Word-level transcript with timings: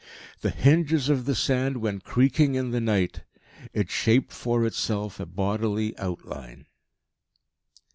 The 0.39 0.49
hinges 0.49 1.09
of 1.09 1.25
the 1.25 1.35
Sand 1.35 1.77
went 1.77 2.03
creaking 2.05 2.55
in 2.55 2.71
the 2.71 2.81
night. 2.81 3.21
It 3.71 3.91
shaped 3.91 4.33
for 4.33 4.65
itself 4.65 5.19
a 5.19 5.27
bodily 5.27 5.95
outline. 5.99 6.65